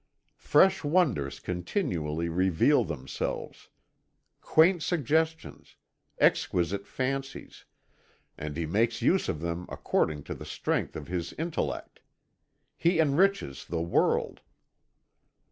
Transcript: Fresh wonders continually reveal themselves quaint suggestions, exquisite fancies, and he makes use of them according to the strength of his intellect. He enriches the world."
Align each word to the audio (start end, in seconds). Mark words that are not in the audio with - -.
Fresh 0.39 0.83
wonders 0.83 1.39
continually 1.39 2.27
reveal 2.27 2.83
themselves 2.83 3.69
quaint 4.41 4.81
suggestions, 4.81 5.75
exquisite 6.17 6.87
fancies, 6.87 7.65
and 8.35 8.57
he 8.57 8.65
makes 8.65 9.03
use 9.03 9.29
of 9.29 9.41
them 9.41 9.67
according 9.69 10.23
to 10.23 10.33
the 10.33 10.43
strength 10.43 10.95
of 10.95 11.07
his 11.07 11.33
intellect. 11.33 11.99
He 12.75 12.99
enriches 12.99 13.63
the 13.63 13.81
world." 13.83 14.41